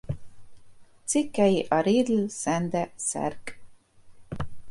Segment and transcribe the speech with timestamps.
[1.05, 3.59] Cikkei a Riedl Szende szerk.